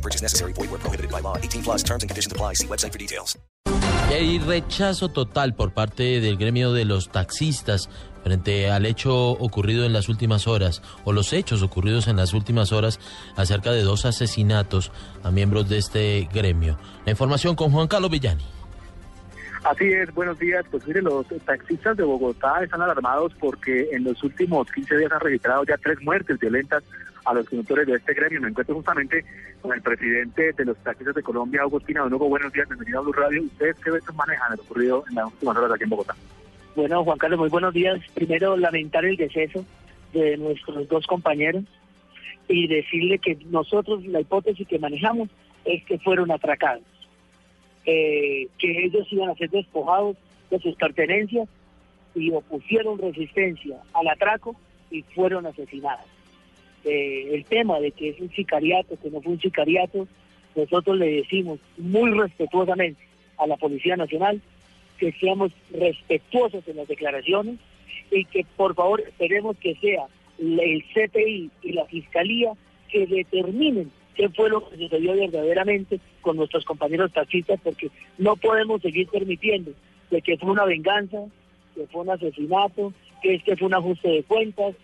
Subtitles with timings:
[0.00, 0.52] No purchase necessary.
[0.54, 1.36] Void where prohibited by law.
[1.36, 2.54] 18 plus terms and conditions apply.
[2.54, 3.38] See website for details.
[4.08, 7.88] Hay rechazo total por parte del gremio de los taxistas
[8.24, 12.72] frente al hecho ocurrido en las últimas horas o los hechos ocurridos en las últimas
[12.72, 12.98] horas
[13.36, 14.90] acerca de dos asesinatos
[15.22, 16.76] a miembros de este gremio.
[17.04, 18.44] La información con Juan Carlos Villani.
[19.62, 20.64] Así es, buenos días.
[20.70, 25.20] Pues mire, los taxistas de Bogotá están alarmados porque en los últimos 15 días han
[25.20, 26.82] registrado ya tres muertes violentas
[27.30, 28.40] a los conductores de este gremio.
[28.40, 29.24] Me encuentro justamente
[29.62, 32.28] con el presidente de los taxistas de Colombia, Agustín Donogo.
[32.28, 33.42] Buenos días, bienvenido a Blue Radio.
[33.44, 36.16] ¿Ustedes qué veces manejan lo ocurrido en las últimas horas aquí en Bogotá?
[36.74, 38.00] Bueno, Juan Carlos, muy buenos días.
[38.14, 39.64] Primero, lamentar el deceso
[40.12, 41.64] de nuestros dos compañeros
[42.48, 45.28] y decirle que nosotros la hipótesis que manejamos
[45.64, 46.82] es que fueron atracados,
[47.86, 50.16] eh, que ellos iban a ser despojados
[50.50, 51.48] de sus pertenencias
[52.14, 54.56] y opusieron resistencia al atraco
[54.90, 56.06] y fueron asesinados.
[56.84, 60.08] Eh, el tema de que es un sicariato, que no fue un sicariato,
[60.56, 63.00] nosotros le decimos muy respetuosamente
[63.38, 64.40] a la Policía Nacional
[64.98, 67.56] que seamos respetuosos en las declaraciones
[68.10, 70.06] y que por favor esperemos que sea
[70.38, 72.52] el CTI y la Fiscalía
[72.90, 78.82] que determinen qué fue lo que sucedió verdaderamente con nuestros compañeros taxistas, porque no podemos
[78.82, 79.72] seguir permitiendo
[80.10, 81.18] de que fue una venganza,
[81.74, 82.92] que fue un asesinato,
[83.22, 84.74] que este fue un ajuste de cuentas,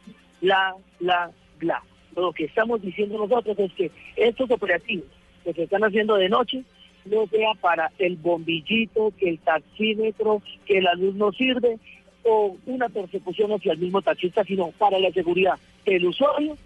[0.40, 1.82] bla, bla, bla.
[2.14, 5.06] Lo que estamos diciendo nosotros es que estos operativos
[5.44, 6.64] que se están haciendo de noche
[7.04, 11.78] no sea para el bombillito, que el taxímetro, que la luz no sirve,
[12.24, 16.56] o una persecución hacia el mismo taxista, sino para la seguridad del usuario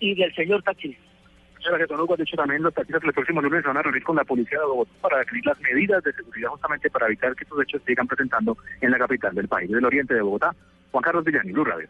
[0.00, 1.02] y del señor taxista.
[1.64, 2.16] Gracias, don Hugo.
[2.16, 4.64] De hecho, también los taxistas el próximo lunes van a reunir con la policía de
[4.64, 8.56] Bogotá para definir las medidas de seguridad justamente para evitar que estos hechos sigan presentando
[8.80, 10.54] en la capital del país, del oriente de Bogotá.
[10.90, 11.88] Juan Carlos Villani, Blue Radio.